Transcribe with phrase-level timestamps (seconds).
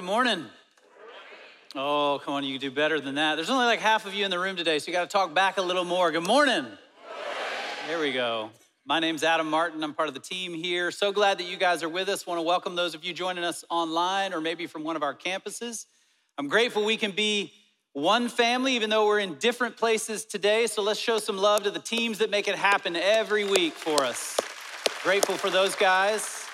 [0.00, 0.46] Good morning.
[1.76, 3.34] Oh, come on, you can do better than that.
[3.34, 5.34] There's only like half of you in the room today, so you got to talk
[5.34, 6.10] back a little more.
[6.10, 6.64] Good morning.
[7.86, 8.48] There we go.
[8.86, 9.84] My name's Adam Martin.
[9.84, 10.90] I'm part of the team here.
[10.90, 12.26] So glad that you guys are with us.
[12.26, 15.14] Want to welcome those of you joining us online or maybe from one of our
[15.14, 15.84] campuses.
[16.38, 17.52] I'm grateful we can be
[17.92, 20.66] one family, even though we're in different places today.
[20.66, 24.02] So let's show some love to the teams that make it happen every week for
[24.02, 24.38] us.
[25.02, 26.46] Grateful for those guys.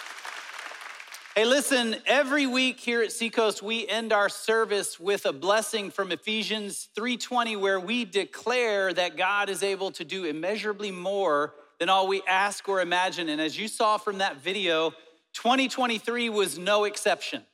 [1.39, 6.11] Hey, listen, every week here at Seacoast, we end our service with a blessing from
[6.11, 12.07] Ephesians 3:20, where we declare that God is able to do immeasurably more than all
[12.07, 13.29] we ask or imagine.
[13.29, 14.95] And as you saw from that video,
[15.35, 17.45] 2023 was no exception.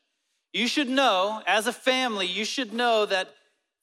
[0.53, 3.35] You should know, as a family, you should know that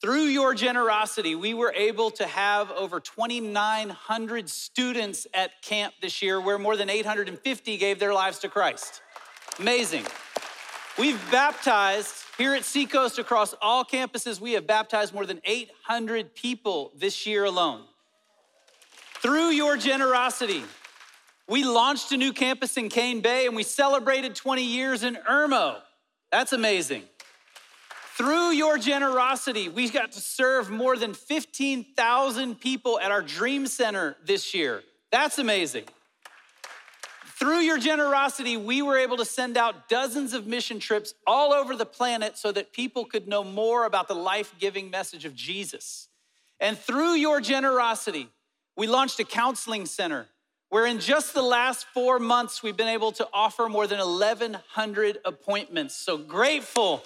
[0.02, 6.40] through your generosity, we were able to have over 2,900 students at camp this year,
[6.40, 9.02] where more than 850 gave their lives to Christ.
[9.58, 10.06] Amazing.
[10.98, 16.94] We've baptized here at Seacoast across all campuses, we have baptized more than 800 people
[16.96, 17.82] this year alone.
[19.22, 20.64] Through your generosity,
[21.50, 25.82] we launched a new campus in Cane Bay and we celebrated 20 years in Irmo.
[26.32, 27.04] That's amazing.
[28.16, 34.16] Through your generosity, we got to serve more than 15,000 people at our Dream Center
[34.24, 34.84] this year.
[35.12, 35.86] That's amazing.
[37.40, 41.74] Through your generosity, we were able to send out dozens of mission trips all over
[41.74, 46.10] the planet so that people could know more about the life giving message of Jesus.
[46.60, 48.28] And through your generosity,
[48.76, 50.28] we launched a counseling center
[50.68, 55.20] where in just the last four months, we've been able to offer more than 1,100
[55.24, 55.96] appointments.
[55.96, 56.98] So grateful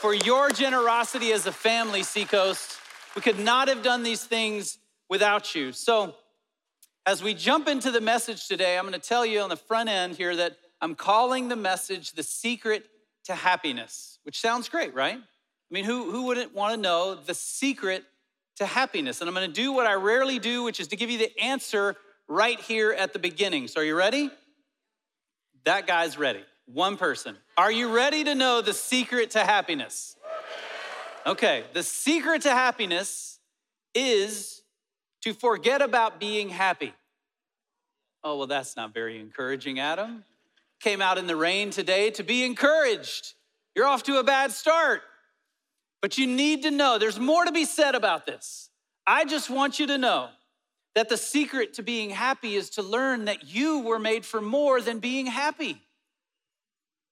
[0.00, 2.78] for your generosity as a family, Seacoast.
[3.14, 4.78] We could not have done these things
[5.10, 5.72] without you.
[5.72, 6.14] So,
[7.06, 9.88] as we jump into the message today, I'm going to tell you on the front
[9.88, 12.86] end here that I'm calling the message the secret
[13.24, 15.16] to happiness, which sounds great, right?
[15.16, 18.04] I mean, who, who wouldn't want to know the secret
[18.56, 19.20] to happiness?
[19.20, 21.36] And I'm going to do what I rarely do, which is to give you the
[21.40, 21.96] answer
[22.28, 23.68] right here at the beginning.
[23.68, 24.30] So, are you ready?
[25.64, 26.44] That guy's ready.
[26.66, 27.36] One person.
[27.56, 30.16] Are you ready to know the secret to happiness?
[31.26, 33.38] Okay, the secret to happiness
[33.94, 34.51] is
[35.22, 36.92] to forget about being happy.
[38.24, 40.24] Oh, well, that's not very encouraging, Adam.
[40.80, 43.34] Came out in the rain today to be encouraged.
[43.74, 45.02] You're off to a bad start.
[46.00, 48.70] But you need to know there's more to be said about this.
[49.06, 50.28] I just want you to know
[50.94, 54.80] that the secret to being happy is to learn that you were made for more
[54.80, 55.80] than being happy.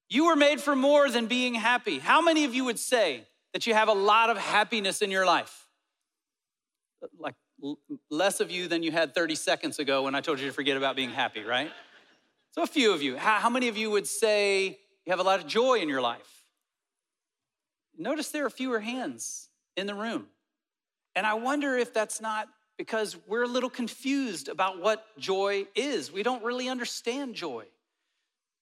[0.08, 2.00] You were made for more than being happy.
[2.00, 5.24] How many of you would say that you have a lot of happiness in your
[5.24, 5.66] life?
[7.18, 7.34] Like
[8.10, 10.76] less of you than you had 30 seconds ago when I told you to forget
[10.76, 11.70] about being happy, right?
[12.52, 13.16] So, a few of you.
[13.16, 16.44] How, many of you would say you have a lot of joy in your life?
[17.96, 20.26] Notice there are fewer hands in the room.
[21.14, 22.48] And I wonder if that's not
[22.78, 26.10] because we're a little confused about what joy is.
[26.10, 27.66] We don't really understand joy.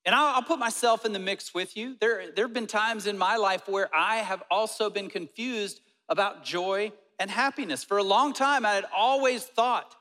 [0.05, 1.97] And I'll, I'll, put myself in the mix with you.
[2.01, 6.45] There, there have been times in my life where I have also been confused about
[6.45, 7.85] joy and happiness.
[7.85, 9.95] For a long time, I had always thought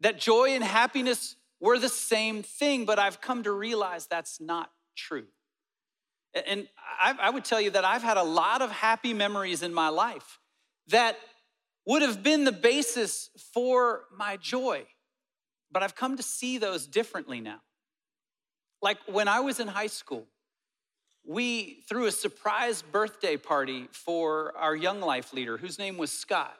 [0.00, 4.70] that joy and happiness were the same thing, but I've come to realize that's not
[4.96, 5.26] true.
[6.46, 6.68] And
[7.00, 10.38] I, would tell you that I've had a lot of happy memories in my life
[10.88, 11.16] that
[11.86, 14.84] would have been the basis for my joy,
[15.72, 17.60] but I've come to see those differently now.
[18.80, 20.26] Like when I was in high school,
[21.24, 26.56] we threw a surprise birthday party for our young life leader, whose name was Scott.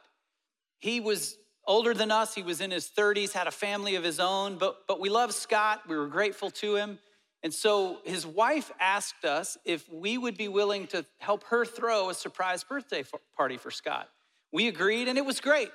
[0.79, 1.37] He was
[1.67, 4.87] older than us, he was in his 30s, had a family of his own, but,
[4.89, 6.99] but we loved Scott, we were grateful to him.
[7.43, 12.11] And so his wife asked us if we would be willing to help her throw
[12.11, 13.03] a surprise birthday
[13.37, 14.09] party for Scott.
[14.53, 15.71] We agreed, and it was great.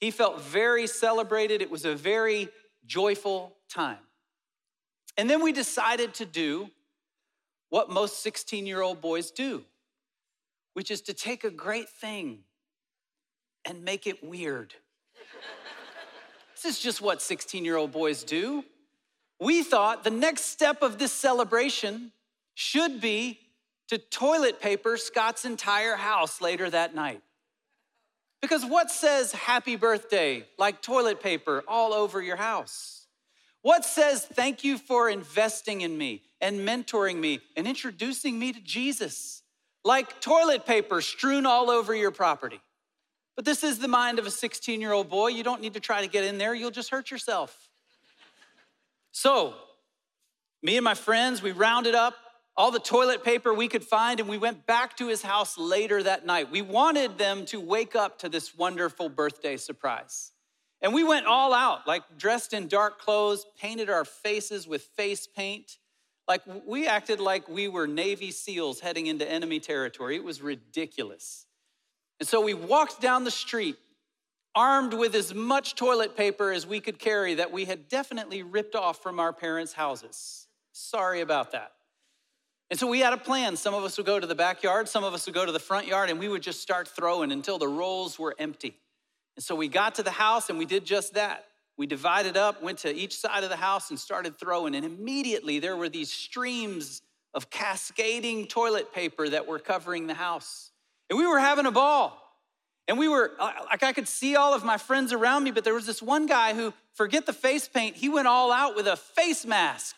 [0.00, 1.60] He felt very celebrated.
[1.62, 2.48] It was a very
[2.86, 3.98] joyful time.
[5.16, 6.70] And then we decided to do
[7.74, 9.64] what most 16 year old boys do,
[10.74, 12.38] which is to take a great thing
[13.64, 14.72] and make it weird.
[16.54, 18.64] this is just what 16 year old boys do.
[19.40, 22.12] We thought the next step of this celebration
[22.54, 23.40] should be
[23.88, 27.22] to toilet paper Scott's entire house later that night.
[28.40, 33.08] Because what says happy birthday like toilet paper all over your house?
[33.62, 36.22] What says thank you for investing in me?
[36.44, 39.42] And mentoring me and introducing me to Jesus,
[39.82, 42.60] like toilet paper strewn all over your property.
[43.34, 45.28] But this is the mind of a 16 year old boy.
[45.28, 47.70] You don't need to try to get in there, you'll just hurt yourself.
[49.10, 49.54] So,
[50.62, 52.14] me and my friends, we rounded up
[52.56, 56.02] all the toilet paper we could find, and we went back to his house later
[56.02, 56.50] that night.
[56.50, 60.32] We wanted them to wake up to this wonderful birthday surprise.
[60.82, 65.26] And we went all out, like dressed in dark clothes, painted our faces with face
[65.26, 65.78] paint.
[66.26, 70.16] Like we acted like we were Navy SEALs heading into enemy territory.
[70.16, 71.46] It was ridiculous.
[72.20, 73.76] And so we walked down the street,
[74.54, 78.74] armed with as much toilet paper as we could carry that we had definitely ripped
[78.74, 80.46] off from our parents' houses.
[80.72, 81.72] Sorry about that.
[82.70, 83.56] And so we had a plan.
[83.56, 85.58] Some of us would go to the backyard, some of us would go to the
[85.58, 88.78] front yard, and we would just start throwing until the rolls were empty.
[89.36, 91.44] And so we got to the house and we did just that.
[91.76, 94.74] We divided up, went to each side of the house, and started throwing.
[94.74, 97.02] And immediately there were these streams
[97.34, 100.70] of cascading toilet paper that were covering the house.
[101.10, 102.20] And we were having a ball.
[102.86, 105.64] And we were, uh, like, I could see all of my friends around me, but
[105.64, 108.86] there was this one guy who, forget the face paint, he went all out with
[108.86, 109.96] a face mask.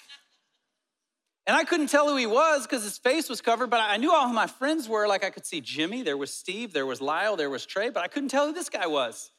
[1.47, 4.13] And I couldn't tell who he was because his face was covered, but I knew
[4.13, 5.07] all who my friends were.
[5.07, 8.03] Like I could see Jimmy, there was Steve, there was Lyle, there was Trey, but
[8.03, 9.31] I couldn't tell who this guy was.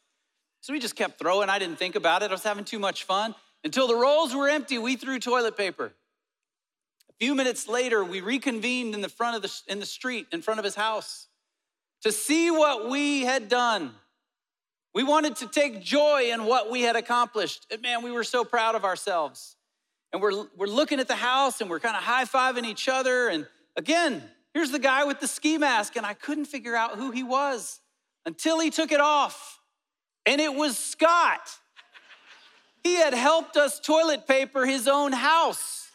[0.62, 1.50] So we just kept throwing.
[1.50, 2.30] I didn't think about it.
[2.30, 3.36] I was having too much fun.
[3.64, 5.94] Until the rolls were empty, we threw toilet paper.
[7.10, 10.42] A few minutes later, we reconvened in the front of the in the street in
[10.42, 11.28] front of his house
[12.04, 13.92] to see what we had done.
[14.94, 17.68] We wanted to take joy in what we had accomplished.
[17.72, 19.56] And man, we were so proud of ourselves.
[20.12, 23.28] And we're, we're looking at the house and we're kind of high fiving each other.
[23.28, 23.46] And
[23.76, 24.24] again,
[24.54, 27.80] here's the guy with the ski mask, and I couldn't figure out who he was
[28.26, 29.57] until he took it off.
[30.28, 31.58] And it was Scott.
[32.84, 35.90] He had helped us toilet paper his own house.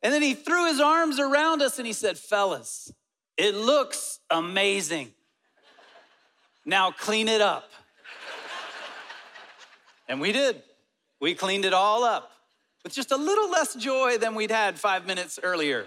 [0.00, 2.92] And then he threw his arms around us and he said, Fellas,
[3.36, 5.12] it looks amazing.
[6.64, 7.68] Now clean it up.
[10.08, 10.62] And we did.
[11.20, 12.30] We cleaned it all up
[12.84, 15.84] with just a little less joy than we'd had five minutes earlier.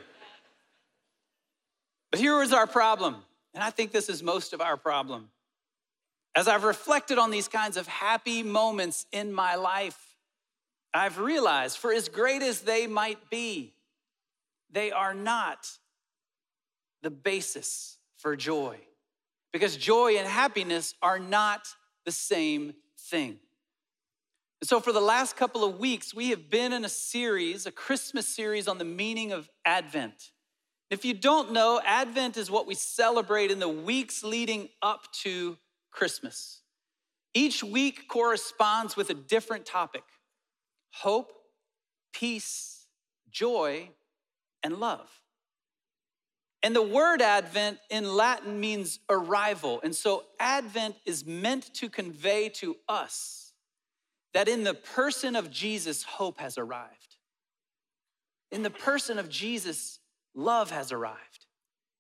[2.12, 3.16] But here was our problem,
[3.54, 5.30] and I think this is most of our problem.
[6.36, 10.16] As I've reflected on these kinds of happy moments in my life,
[10.94, 13.74] I've realized for as great as they might be,
[14.72, 15.68] they are not
[17.02, 18.78] the basis for joy.
[19.52, 21.68] Because joy and happiness are not
[22.06, 23.40] the same thing.
[24.62, 27.72] And so, for the last couple of weeks, we have been in a series, a
[27.72, 30.32] Christmas series on the meaning of Advent.
[30.90, 35.58] If you don't know, Advent is what we celebrate in the weeks leading up to
[35.92, 36.62] Christmas.
[37.34, 40.04] Each week corresponds with a different topic
[40.94, 41.32] hope,
[42.14, 42.88] peace,
[43.30, 43.90] joy,
[44.64, 45.10] and love.
[46.64, 49.80] And the word Advent in Latin means arrival.
[49.84, 53.54] And so Advent is meant to convey to us
[54.34, 57.18] that in the person of Jesus, hope has arrived.
[58.52, 60.00] In the person of Jesus,
[60.36, 61.48] love has arrived.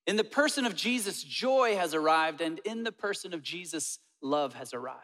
[0.08, 2.42] In the person of Jesus, joy has arrived.
[2.42, 5.00] And in the person of Jesus, love has arrived.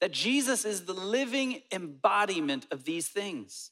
[0.00, 3.70] That Jesus is the living embodiment of these things.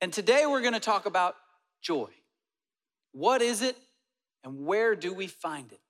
[0.00, 1.36] And today we're to talk about
[1.80, 2.08] joy.
[3.12, 3.76] What is it?
[4.42, 5.80] And where do we find it?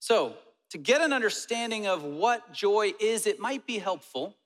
[0.00, 0.34] So,
[0.70, 4.36] to get an understanding of what joy is, it might be helpful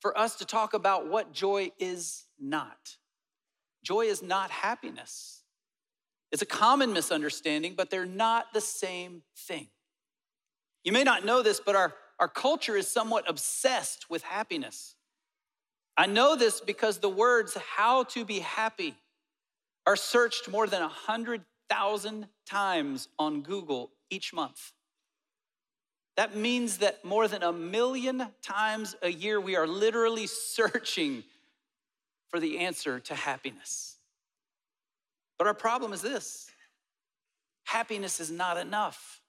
[0.00, 2.96] for us to talk about what joy is not.
[3.82, 5.39] Joy is not happiness.
[6.32, 9.68] It's a common misunderstanding, but they're not the same thing.
[10.84, 14.94] You may not know this, but our, our culture is somewhat obsessed with happiness.
[15.96, 18.94] I know this because the words how to be happy
[19.86, 24.72] are searched more than 100 thousand times on Google each month.
[26.16, 31.22] That means that more than a million times a year, we are literally searching
[32.28, 33.89] for the answer to happiness.
[35.40, 36.50] But our problem is this
[37.64, 39.22] happiness is not enough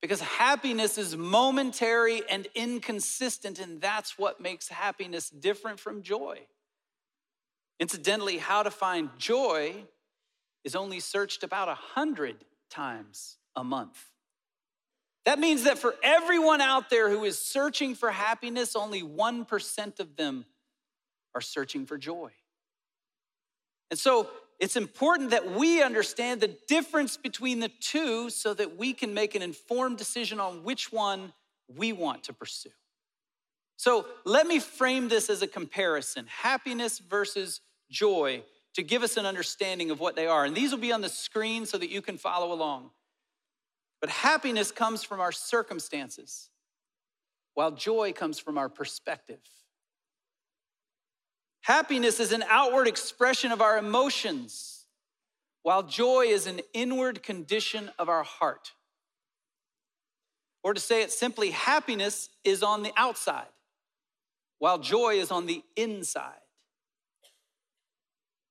[0.00, 6.38] because happiness is momentary and inconsistent, and that's what makes happiness different from joy.
[7.80, 9.74] Incidentally, how to find joy
[10.62, 12.36] is only searched about a hundred
[12.70, 14.00] times a month.
[15.24, 20.14] That means that for everyone out there who is searching for happiness, only 1% of
[20.14, 20.44] them
[21.34, 22.30] are searching for joy.
[23.90, 24.30] And so
[24.60, 29.34] it's important that we understand the difference between the two so that we can make
[29.34, 31.32] an informed decision on which one
[31.66, 32.70] we want to pursue.
[33.76, 38.42] So let me frame this as a comparison happiness versus joy
[38.74, 40.44] to give us an understanding of what they are.
[40.44, 42.90] And these will be on the screen so that you can follow along.
[44.02, 46.50] But happiness comes from our circumstances,
[47.54, 49.40] while joy comes from our perspective.
[51.62, 54.86] Happiness is an outward expression of our emotions,
[55.62, 58.72] while joy is an inward condition of our heart.
[60.62, 63.48] Or to say it simply, happiness is on the outside,
[64.58, 66.40] while joy is on the inside.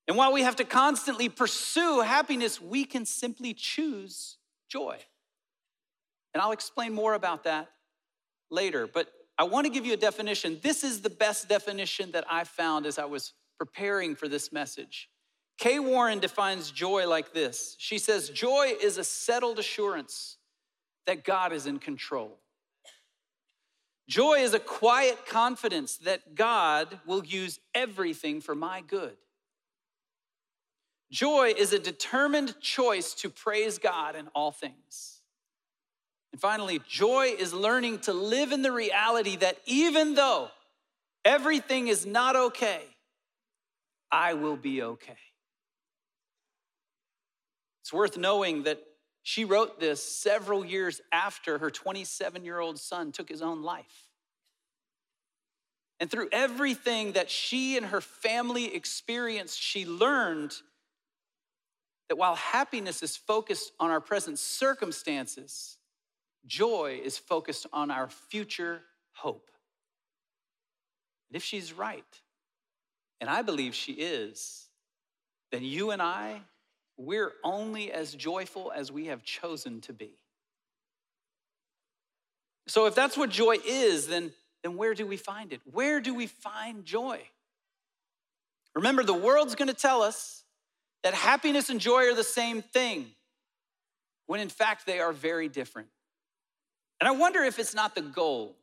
[0.08, 4.38] And while we have to constantly pursue happiness, we can simply choose
[4.68, 4.98] joy.
[6.34, 7.70] And I'll explain more about that
[8.50, 8.88] later.
[8.88, 10.60] But I want to give you a definition.
[10.62, 15.10] This is the best definition that I found as I was preparing for this message.
[15.58, 20.38] Kay Warren defines joy like this She says, Joy is a settled assurance
[21.08, 22.38] that God is in control.
[24.10, 29.15] Joy is a quiet confidence that God will use everything for my good.
[31.12, 35.18] Joy is a determined choice to praise God in all things.
[36.31, 40.50] And finally, joy is learning to live in the reality that even though
[41.25, 42.81] everything is not okay,
[44.12, 45.17] I will be okay.
[47.81, 48.79] It's worth knowing that
[49.24, 54.07] she wrote this several years after her 27 year old son took his own life.
[56.00, 60.53] And through everything that she and her family experienced, she learned
[62.07, 65.78] that while happiness is focused on our present circumstances,
[66.46, 68.81] joy is focused on our future
[69.12, 69.50] hope.
[71.29, 72.03] And if she's right,
[73.22, 74.67] and I believe she is,
[75.51, 76.41] then you and I,
[76.98, 80.12] we're only as joyful as we have chosen to be.
[82.67, 84.31] So if that's what joy is, then,
[84.63, 85.62] then where do we find it?
[85.72, 87.22] Where do we find joy?
[88.75, 90.43] Remember, the world's gonna tell us
[91.03, 93.08] that happiness and joy are the same thing,
[94.27, 95.88] when in fact they are very different.
[97.00, 98.56] And I wonder if it's not the goal,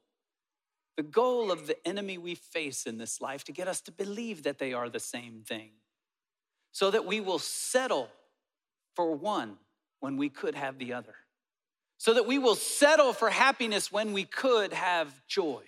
[0.96, 4.42] the goal of the enemy we face in this life to get us to believe
[4.42, 5.70] that they are the same thing,
[6.72, 8.08] so that we will settle
[8.94, 9.56] for one
[10.00, 11.14] when we could have the other,
[11.98, 15.62] so that we will settle for happiness when we could have joy.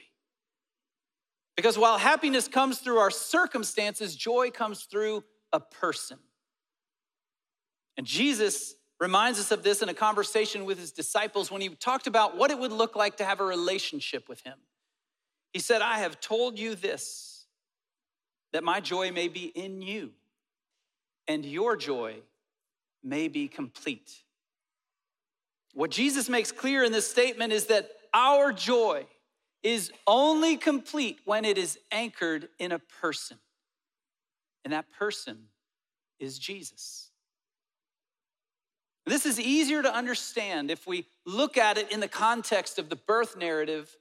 [1.56, 6.18] Because while happiness comes through our circumstances, joy comes through a person.
[7.96, 12.06] And Jesus reminds us of this in a conversation with his disciples when he talked
[12.06, 14.58] about what it would look like to have a relationship with him.
[15.52, 17.46] He said, I have told you this,
[18.52, 20.10] that my joy may be in you,
[21.26, 22.16] and your joy
[23.04, 24.12] may be complete.
[25.74, 29.06] What Jesus makes clear in this statement is that our joy
[29.62, 33.38] is only complete when it is anchored in a person,
[34.64, 35.44] and that person
[36.18, 37.07] is Jesus.
[39.08, 42.96] This is easier to understand if we look at it in the context of the
[42.96, 43.96] birth narrative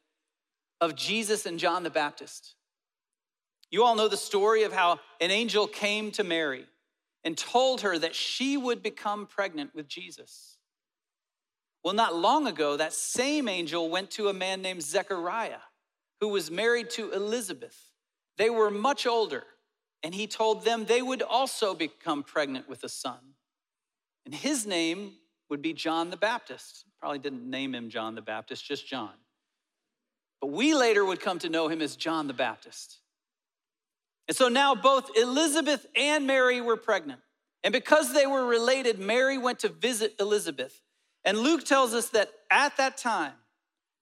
[0.82, 2.56] of Jesus and John the Baptist.
[3.72, 6.66] You all know the story of how an angel came to Mary
[7.24, 10.58] and told her that she would become pregnant with Jesus.
[11.84, 15.60] Well, not long ago, that same angel went to a man named Zechariah
[16.20, 17.78] who was married to Elizabeth.
[18.38, 19.44] They were much older,
[20.04, 23.20] and he told them they would also become pregnant with a son.
[24.28, 25.14] And his name
[25.50, 26.84] would be John the Baptist.
[27.00, 29.14] Probably didn't name him John the Baptist, just John.
[30.42, 33.00] But we later would come to know him as John the Baptist.
[34.28, 37.22] And so now both Elizabeth and Mary were pregnant.
[37.64, 40.82] And because they were related, Mary went to visit Elizabeth.
[41.24, 43.32] And Luke tells us that at that time,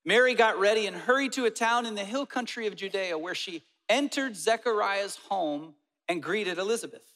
[0.06, 3.36] Mary got ready and hurried to a town in the hill country of Judea where
[3.36, 5.76] she entered Zechariah's home
[6.08, 7.15] and greeted Elizabeth.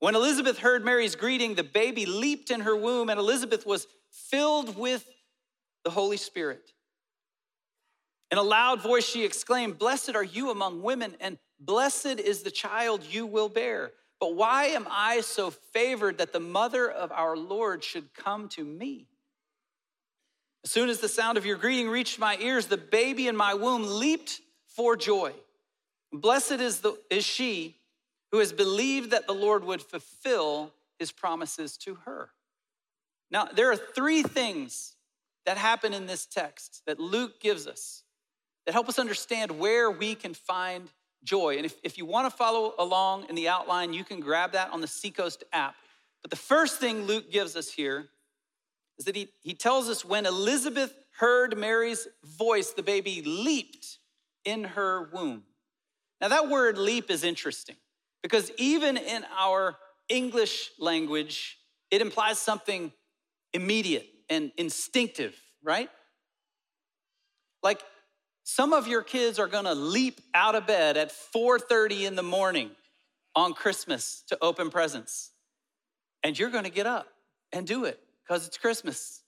[0.00, 4.76] When Elizabeth heard Mary's greeting, the baby leaped in her womb, and Elizabeth was filled
[4.76, 5.04] with
[5.84, 6.72] the Holy Spirit.
[8.30, 12.50] In a loud voice, she exclaimed, Blessed are you among women, and blessed is the
[12.50, 13.92] child you will bear.
[14.20, 18.64] But why am I so favored that the mother of our Lord should come to
[18.64, 19.08] me?
[20.64, 23.54] As soon as the sound of your greeting reached my ears, the baby in my
[23.54, 25.32] womb leaped for joy.
[26.12, 27.77] Blessed is, the, is she
[28.32, 32.30] who has believed that the Lord would fulfill his promises to her.
[33.30, 34.94] Now, there are three things
[35.46, 38.02] that happen in this text that Luke gives us
[38.66, 40.90] that help us understand where we can find
[41.24, 41.56] joy.
[41.56, 44.70] And if, if you want to follow along in the outline, you can grab that
[44.72, 45.74] on the Seacoast app.
[46.22, 48.08] But the first thing Luke gives us here
[48.98, 53.98] is that he, he tells us when Elizabeth heard Mary's voice, the baby leaped
[54.44, 55.44] in her womb.
[56.20, 57.76] Now, that word leap is interesting.
[58.28, 59.78] Because even in our
[60.10, 61.56] English language,
[61.90, 62.92] it implies something
[63.54, 65.88] immediate and instinctive, right?
[67.62, 67.80] Like
[68.44, 72.76] some of your kids are gonna leap out of bed at 4:30 in the morning
[73.34, 75.30] on Christmas to open presents.
[76.22, 77.08] And you're gonna get up
[77.50, 79.22] and do it because it's Christmas.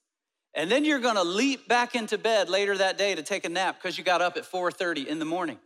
[0.52, 3.76] And then you're gonna leap back into bed later that day to take a nap
[3.76, 5.58] because you got up at 4:30 in the morning.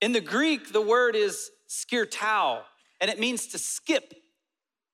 [0.00, 2.60] In the Greek, the word is skirtao,
[3.00, 4.12] and it means to skip,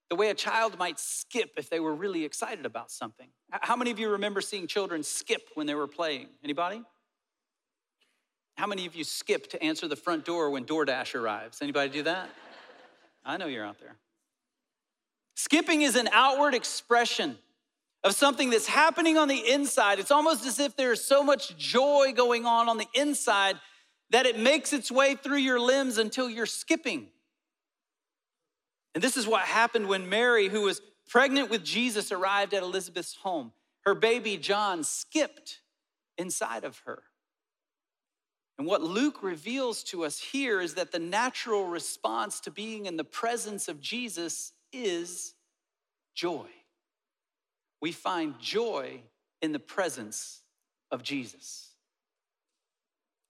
[0.09, 3.27] the way a child might skip if they were really excited about something.
[3.51, 6.27] How many of you remember seeing children skip when they were playing?
[6.43, 6.81] Anybody?
[8.57, 11.61] How many of you skip to answer the front door when DoorDash arrives?
[11.61, 12.29] Anybody do that?
[13.25, 13.97] I know you're out there.
[15.35, 17.37] Skipping is an outward expression
[18.03, 19.99] of something that's happening on the inside.
[19.99, 23.57] It's almost as if there's so much joy going on on the inside
[24.11, 27.07] that it makes its way through your limbs until you're skipping.
[28.95, 33.15] And this is what happened when Mary, who was pregnant with Jesus, arrived at Elizabeth's
[33.15, 33.51] home.
[33.85, 35.61] Her baby John skipped
[36.17, 37.03] inside of her.
[38.57, 42.97] And what Luke reveals to us here is that the natural response to being in
[42.97, 45.33] the presence of Jesus is
[46.13, 46.47] joy
[47.81, 49.01] we find joy
[49.41, 50.41] in the presence
[50.91, 51.68] of Jesus.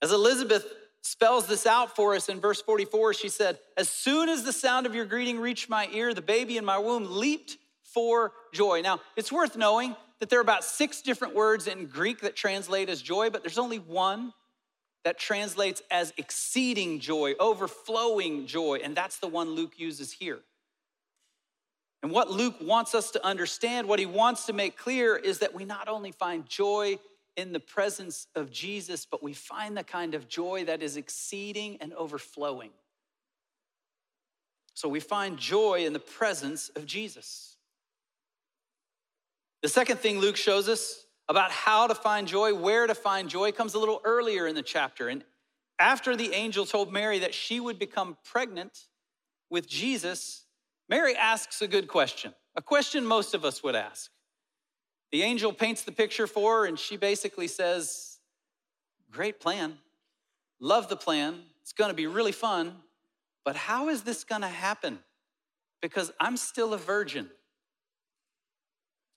[0.02, 0.66] As Elizabeth
[1.02, 4.86] spells this out for us in verse 44, she said, As soon as the sound
[4.86, 8.82] of your greeting reached my ear, the baby in my womb leaped for joy.
[8.82, 12.90] Now, it's worth knowing that there are about six different words in Greek that translate
[12.90, 14.34] as joy, but there's only one
[15.04, 20.40] that translates as exceeding joy, overflowing joy, and that's the one Luke uses here.
[22.04, 25.54] And what Luke wants us to understand, what he wants to make clear, is that
[25.54, 26.98] we not only find joy
[27.36, 31.78] in the presence of Jesus, but we find the kind of joy that is exceeding
[31.82, 32.72] and overflowing.
[34.74, 37.58] So we find joy in the presence of Jesus.
[39.62, 43.52] The second thing Luke shows us about how to find joy, where to find joy,
[43.52, 45.10] comes a little earlier in the chapter.
[45.10, 45.24] And
[45.80, 48.88] after the angel told Mary that she would become pregnant
[49.50, 50.46] with Jesus,
[50.88, 54.10] Mary asks a good question, a question most of us would ask.
[55.12, 58.20] The angel paints the picture for her, and she basically says,
[59.12, 59.78] Great plan.
[60.60, 61.42] Love the plan.
[61.62, 62.76] It's going to be really fun.
[63.44, 65.00] But how is this going to happen?
[65.82, 67.30] Because I'm still a virgin.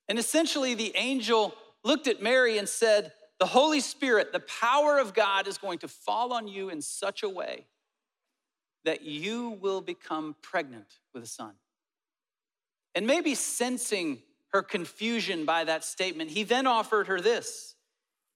[0.09, 5.15] And essentially, the angel looked at Mary and said, The Holy Spirit, the power of
[5.15, 7.67] God, is going to fall on you in such a way
[8.85, 11.53] that you will become pregnant with a son.
[12.95, 14.19] And maybe sensing
[14.53, 17.75] her confusion by that statement, he then offered her this.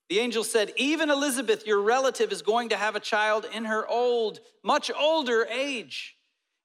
[0.08, 3.86] The angel said, Even Elizabeth, your relative, is going to have a child in her
[3.86, 6.16] old, much older age.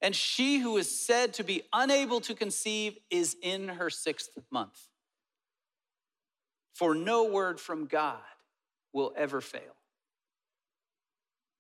[0.01, 4.79] And she who is said to be unable to conceive is in her sixth month.
[6.73, 8.17] For no word from God
[8.93, 9.75] will ever fail.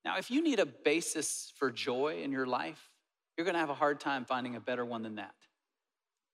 [0.03, 2.89] Now, if you need a basis for joy in your life,
[3.37, 5.35] you're going to have a hard time finding a better one than that.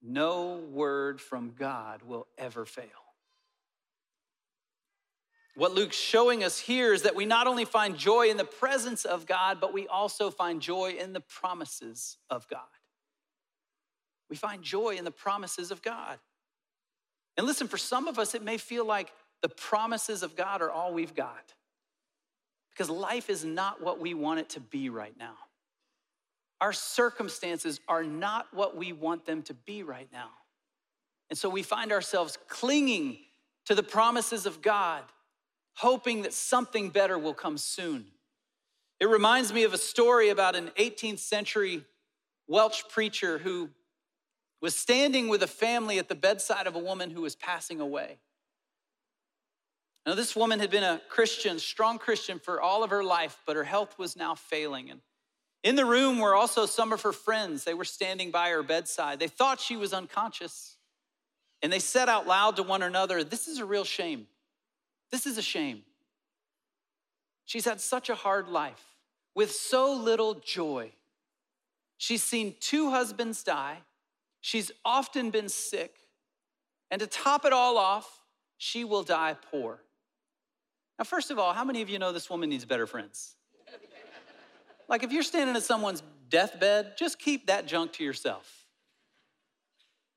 [0.01, 2.85] No word from God will ever fail.
[5.55, 9.05] What Luke's showing us here is that we not only find joy in the presence
[9.05, 12.59] of God, but we also find joy in the promises of God.
[14.29, 16.19] We find joy in the promises of God.
[17.37, 20.69] And listen, for some of us, it may feel like the promises of God are
[20.69, 21.53] all we've got
[22.69, 25.37] because life is not what we want it to be right now.
[26.59, 30.29] Our circumstances are not what we want them to be right now.
[31.29, 33.17] And so we find ourselves clinging
[33.65, 35.03] to the promises of God,
[35.75, 38.05] hoping that something better will come soon.
[38.99, 41.85] It reminds me of a story about an 18th century
[42.47, 43.69] Welsh preacher who
[44.61, 48.17] was standing with a family at the bedside of a woman who was passing away.
[50.05, 53.57] Now, this woman had been a Christian, strong Christian for all of her life, but
[53.57, 54.89] her health was now failing.
[54.89, 55.01] And
[55.67, 57.65] in the room were also some of her friends.
[57.65, 59.19] They were standing by her bedside.
[59.19, 60.77] They thought she was unconscious.
[61.61, 64.27] And they said out loud to one another, This is a real shame.
[65.11, 65.83] This is a shame.
[67.43, 68.81] She's had such a hard life
[69.35, 70.91] with so little joy.
[71.97, 73.79] She's seen two husbands die.
[74.39, 75.95] She's often been sick.
[76.89, 78.21] And to top it all off,
[78.57, 79.81] she will die poor.
[80.97, 83.36] Now, first of all, how many of you know this woman needs better friends?
[84.87, 88.65] Like if you're standing at someone's deathbed, just keep that junk to yourself.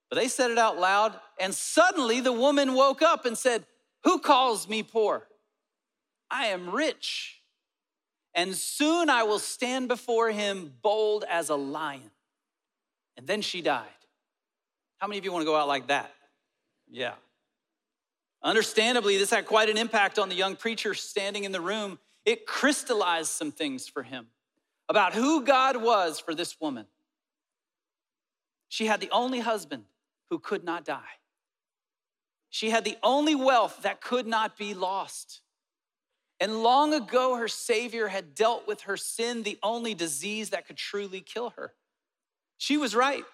[0.09, 3.65] But they said it out loud, and suddenly the woman woke up and said,
[4.05, 5.27] Who calls me poor?
[6.31, 7.41] I am rich,
[8.35, 12.11] and soon I will stand before him bold as a lion.
[13.17, 13.87] And then she died.
[14.99, 16.13] How many of you want to go out like that?
[16.91, 17.15] Yeah.
[18.43, 21.99] Understandably, this had quite an impact on the young preacher standing in the room.
[22.25, 24.27] It crystallized some things for him
[24.90, 26.85] about who God was for this woman.
[28.68, 29.85] She had the only husband
[30.31, 31.14] who could not die.
[32.50, 35.42] She had the only wealth that could not be lost.
[36.40, 40.76] And long ago, her Savior had dealt with her sin, the only disease that could
[40.76, 41.72] truly kill her.
[42.59, 43.24] She was right.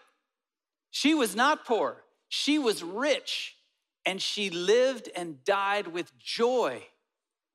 [0.91, 3.57] She was not poor, she was rich,
[4.05, 6.83] and she lived and died with joy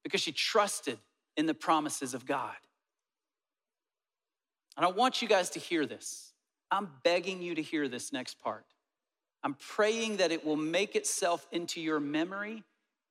[0.03, 0.97] because she trusted
[1.37, 2.55] in the promises of God.
[4.77, 6.31] And I want you guys to hear this.
[6.69, 8.65] I'm begging you to hear this next part.
[9.43, 12.63] I'm praying that it will make itself into your memory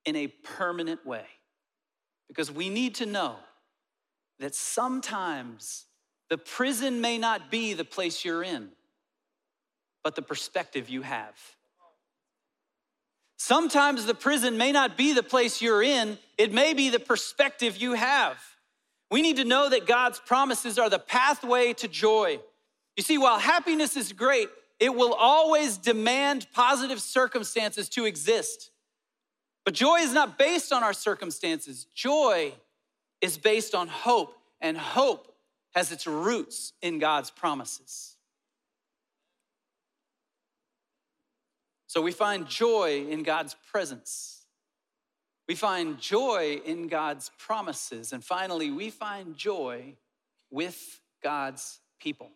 [0.05, 1.27] in a permanent way.
[2.29, 3.37] Because we need to know
[4.39, 5.87] that sometimes
[6.31, 8.71] the prison may not be the place you're in,
[10.03, 11.35] but the perspective you have.
[13.37, 17.77] Sometimes the prison may not be the place you're in, it may be the perspective
[17.77, 18.39] you have.
[19.11, 22.41] We need to know that God's promises are the pathway to joy.
[22.97, 28.71] You see, while happiness is great, it will always demand positive circumstances to exist.
[29.65, 31.87] But joy is not based on our circumstances.
[31.95, 32.55] Joy
[33.21, 35.35] is based on hope, and hope
[35.75, 38.17] has its roots in God's promises.
[41.87, 44.40] So we find joy in God's presence.
[45.51, 48.13] We find joy in God's promises.
[48.13, 49.97] And finally, we find joy
[50.49, 52.31] with God's people.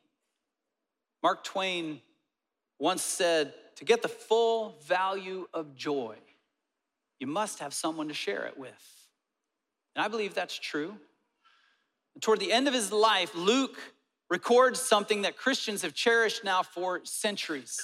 [1.22, 2.00] Mark Twain
[2.80, 6.16] once said, To get the full value of joy,
[7.20, 9.06] you must have someone to share it with.
[9.94, 10.96] And I believe that's true.
[12.20, 13.78] Toward the end of his life, Luke
[14.28, 17.78] records something that Christians have cherished now for centuries.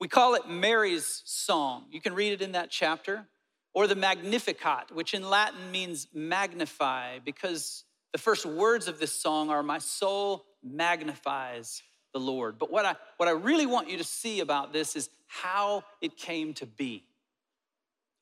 [0.00, 1.84] We call it Mary's song.
[1.92, 3.28] You can read it in that chapter
[3.74, 9.50] or the Magnificat, which in Latin means magnify, because the first words of this song
[9.50, 12.58] are, My soul magnifies the Lord.
[12.58, 16.16] But what I, what I really want you to see about this is how it
[16.16, 17.04] came to be.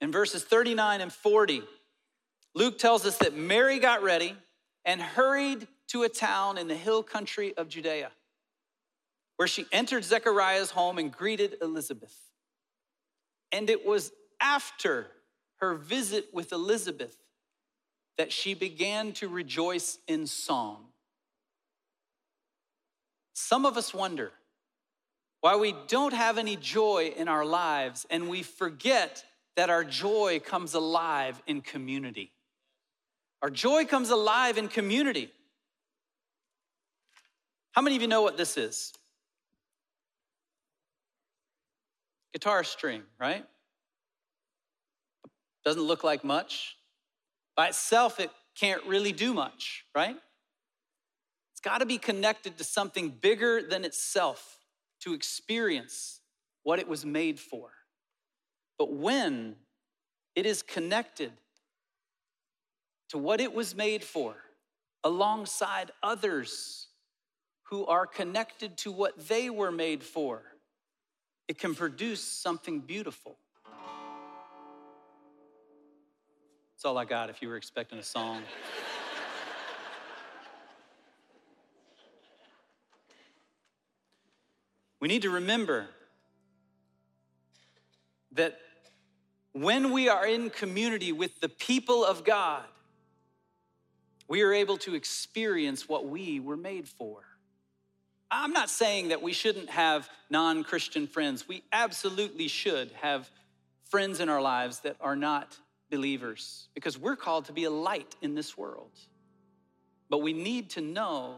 [0.00, 1.62] In verses 39 and 40,
[2.54, 4.34] Luke tells us that Mary got ready
[4.84, 8.10] and hurried to a town in the hill country of Judea,
[9.36, 12.14] where she entered Zechariah's home and greeted Elizabeth.
[13.52, 15.06] And it was after
[15.60, 17.16] her visit with Elizabeth
[18.18, 20.86] that she began to rejoice in song.
[23.34, 24.32] Some of us wonder
[25.40, 29.24] why we don't have any joy in our lives and we forget
[29.56, 32.32] that our joy comes alive in community.
[33.42, 35.30] Our joy comes alive in community.
[37.72, 38.92] How many of you know what this is?
[42.32, 43.44] Guitar string, right?
[45.66, 46.76] Doesn't look like much.
[47.56, 50.16] By itself, it can't really do much, right?
[51.52, 54.60] It's got to be connected to something bigger than itself
[55.00, 56.20] to experience
[56.62, 57.70] what it was made for.
[58.78, 59.56] But when
[60.36, 61.32] it is connected
[63.08, 64.36] to what it was made for,
[65.02, 66.86] alongside others
[67.70, 70.42] who are connected to what they were made for,
[71.48, 73.36] it can produce something beautiful.
[76.76, 78.42] That's all I got if you were expecting a song.
[85.00, 85.86] we need to remember
[88.32, 88.58] that
[89.52, 92.64] when we are in community with the people of God,
[94.28, 97.22] we are able to experience what we were made for.
[98.30, 101.48] I'm not saying that we shouldn't have non Christian friends.
[101.48, 103.30] We absolutely should have
[103.84, 105.56] friends in our lives that are not
[105.90, 108.90] believers because we're called to be a light in this world.
[110.08, 111.36] But we need to know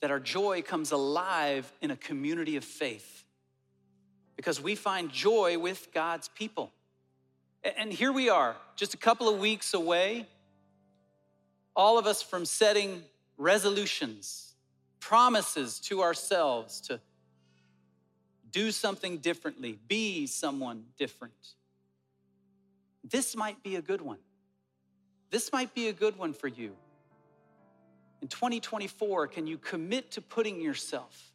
[0.00, 3.24] that our joy comes alive in a community of faith
[4.36, 6.70] because we find joy with God's people.
[7.76, 10.26] And here we are, just a couple of weeks away,
[11.74, 13.02] all of us from setting
[13.36, 14.54] resolutions,
[15.00, 17.00] promises to ourselves to
[18.50, 21.54] do something differently, be someone different.
[23.04, 24.18] This might be a good one.
[25.30, 26.74] This might be a good one for you.
[28.20, 31.32] In 2024, can you commit to putting yourself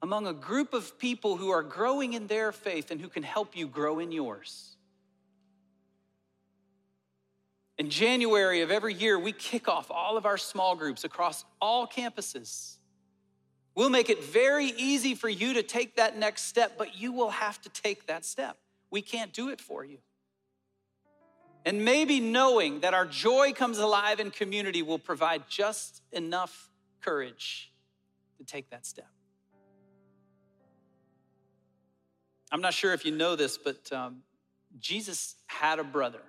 [0.00, 3.56] among a group of people who are growing in their faith and who can help
[3.56, 4.76] you grow in yours?
[7.78, 11.86] In January of every year, we kick off all of our small groups across all
[11.86, 12.76] campuses.
[13.74, 17.30] We'll make it very easy for you to take that next step, but you will
[17.30, 18.58] have to take that step.
[18.90, 19.98] We can't do it for you.
[21.68, 26.70] And maybe knowing that our joy comes alive in community will provide just enough
[27.02, 27.70] courage
[28.38, 29.10] to take that step.
[32.50, 34.22] I'm not sure if you know this, but um,
[34.80, 36.22] Jesus had a brother.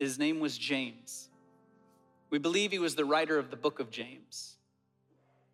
[0.00, 1.28] His name was James.
[2.30, 4.56] We believe he was the writer of the book of James.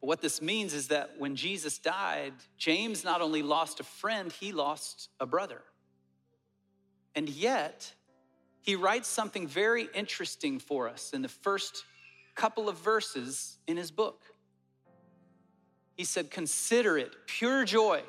[0.00, 4.32] But what this means is that when Jesus died, James not only lost a friend,
[4.32, 5.60] he lost a brother.
[7.14, 7.92] And yet,
[8.62, 11.84] he writes something very interesting for us in the first
[12.34, 14.22] couple of verses in his book.
[15.96, 18.02] He said, Consider it pure joy,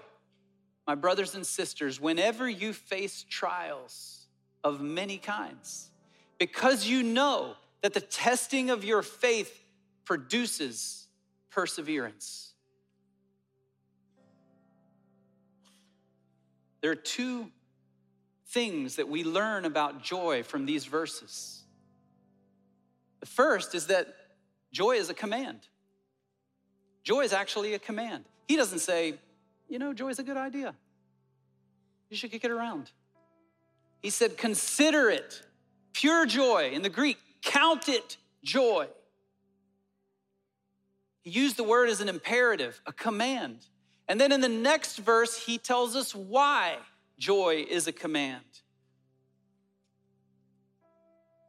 [0.87, 4.27] my brothers and sisters, whenever you face trials
[4.63, 5.89] of many kinds,
[6.37, 9.65] because you know that the testing of your faith
[10.05, 11.07] produces
[11.49, 12.53] perseverance.
[16.81, 17.51] There are two
[18.51, 21.63] things that we learn about joy from these verses.
[23.21, 24.13] The first is that
[24.71, 25.59] joy is a command.
[27.03, 28.25] Joy is actually a command.
[28.47, 29.15] He doesn't say,
[29.69, 30.75] you know, joy is a good idea.
[32.09, 32.91] You should kick it around.
[34.01, 35.41] He said, consider it
[35.93, 36.71] pure joy.
[36.73, 38.87] In the Greek, count it joy.
[41.21, 43.59] He used the word as an imperative, a command.
[44.07, 46.77] And then in the next verse, he tells us why
[47.21, 48.43] joy is a command.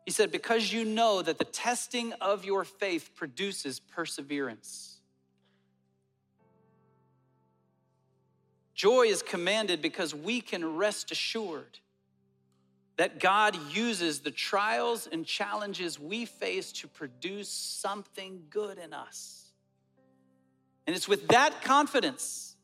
[0.04, 4.98] He said, Because you know that the testing of your faith produces perseverance.
[8.74, 11.78] Joy is commanded because we can rest assured
[12.96, 19.52] that God uses the trials and challenges we face to produce something good in us.
[20.87, 22.56] And it's with that confidence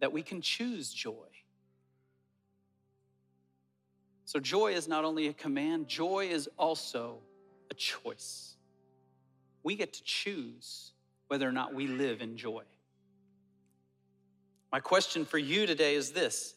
[0.00, 1.31] that we can choose joy.
[4.32, 7.18] So, joy is not only a command, joy is also
[7.70, 8.56] a choice.
[9.62, 10.92] We get to choose
[11.28, 12.62] whether or not we live in joy.
[14.72, 16.54] My question for you today is this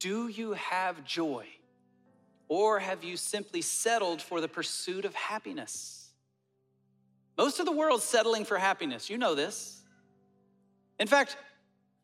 [0.00, 1.46] Do you have joy?
[2.48, 6.10] Or have you simply settled for the pursuit of happiness?
[7.38, 9.08] Most of the world's settling for happiness.
[9.08, 9.84] You know this.
[10.98, 11.36] In fact,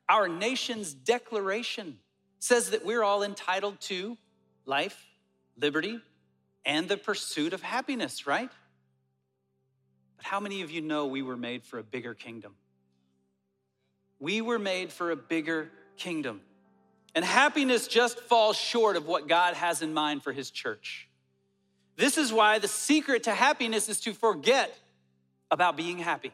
[0.09, 1.99] our nation's declaration
[2.39, 4.17] says that we're all entitled to
[4.67, 5.07] life,
[5.57, 6.01] liberty,
[6.65, 8.51] and the pursuit of happiness, right?
[10.17, 12.55] But how many of you know we were made for a bigger kingdom?
[14.19, 16.43] We were made for a bigger kingdom.
[17.15, 21.09] And happiness just falls short of what God has in mind for his church.
[21.97, 24.77] This is why the secret to happiness is to forget
[25.51, 26.33] about being happy.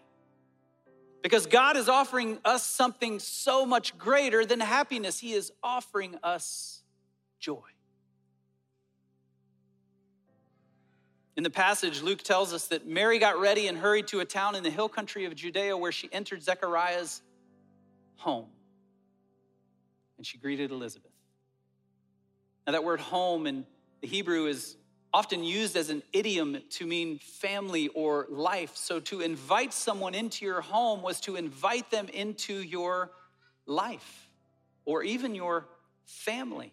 [1.22, 5.18] Because God is offering us something so much greater than happiness.
[5.18, 6.82] He is offering us
[7.40, 7.62] joy.
[11.36, 14.54] In the passage, Luke tells us that Mary got ready and hurried to a town
[14.54, 17.20] in the hill country of Judea where she entered Zechariah's
[18.16, 18.46] home.
[20.16, 21.10] And she greeted Elizabeth.
[22.66, 23.66] Now, that word home in
[24.00, 24.76] the Hebrew is
[25.12, 28.74] often used as an idiom to mean family or life.
[28.74, 33.10] So, to invite someone into your home was to invite them into your
[33.66, 34.30] life
[34.86, 35.68] or even your
[36.06, 36.72] family.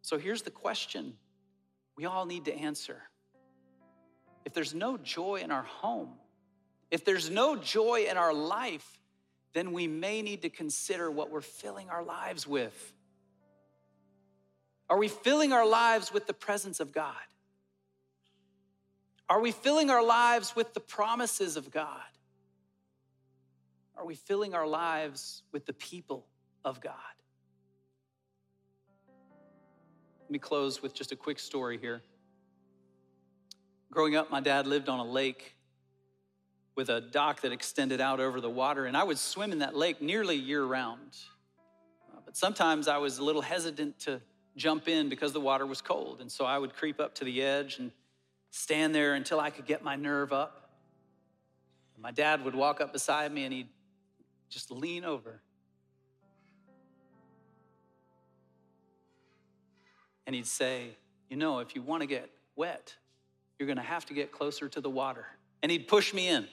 [0.00, 1.14] So, here's the question
[1.96, 3.02] we all need to answer.
[4.44, 6.10] If there's no joy in our home,
[6.90, 8.86] if there's no joy in our life,
[9.54, 12.92] then we may need to consider what we're filling our lives with.
[14.88, 17.14] Are we filling our lives with the presence of God?
[19.28, 21.88] Are we filling our lives with the promises of God?
[23.96, 26.26] Are we filling our lives with the people
[26.64, 26.92] of God?
[30.26, 32.02] Let me close with just a quick story here.
[33.92, 35.54] Growing up, my dad lived on a lake
[36.74, 39.76] with a dock that extended out over the water, and I would swim in that
[39.76, 41.16] lake nearly year round.
[42.12, 44.20] Uh, but sometimes I was a little hesitant to
[44.56, 47.40] jump in because the water was cold, and so I would creep up to the
[47.40, 47.92] edge and
[48.50, 50.72] stand there until I could get my nerve up.
[51.94, 53.68] And my dad would walk up beside me and he'd
[54.48, 55.40] just lean over
[60.26, 60.96] and he'd say,
[61.30, 62.94] You know, if you want to get wet,
[63.58, 65.26] you're going to have to get closer to the water.
[65.62, 66.46] And he'd push me in.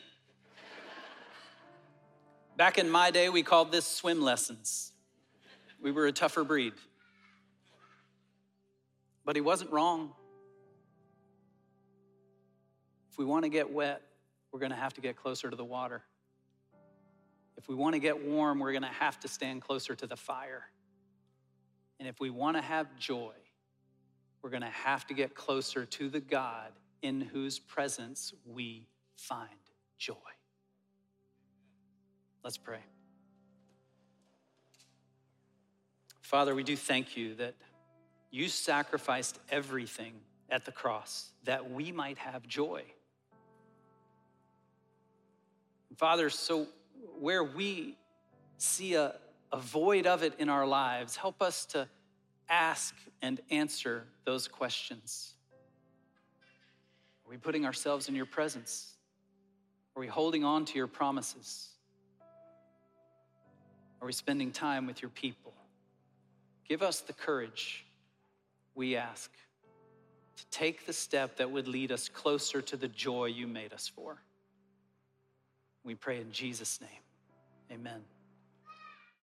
[2.55, 4.91] Back in my day, we called this swim lessons.
[5.81, 6.73] We were a tougher breed.
[9.25, 10.11] But he wasn't wrong.
[13.11, 14.01] If we want to get wet,
[14.51, 16.03] we're going to have to get closer to the water.
[17.57, 20.15] If we want to get warm, we're going to have to stand closer to the
[20.15, 20.65] fire.
[21.99, 23.33] And if we want to have joy,
[24.43, 29.49] we're going to have to get closer to the God in whose presence we find
[29.97, 30.15] joy.
[32.43, 32.79] Let's pray.
[36.21, 37.55] Father, we do thank you that
[38.31, 40.13] you sacrificed everything
[40.49, 42.83] at the cross that we might have joy.
[45.95, 46.67] Father, so
[47.19, 47.95] where we
[48.57, 49.15] see a,
[49.51, 51.87] a void of it in our lives, help us to
[52.49, 55.33] ask and answer those questions.
[57.25, 58.93] Are we putting ourselves in your presence?
[59.95, 61.69] Are we holding on to your promises?
[64.01, 65.53] Are we spending time with your people?
[66.67, 67.85] Give us the courage,
[68.75, 69.31] we ask,
[70.35, 73.87] to take the step that would lead us closer to the joy you made us
[73.87, 74.17] for.
[75.83, 76.89] We pray in Jesus' name.
[77.71, 78.01] Amen.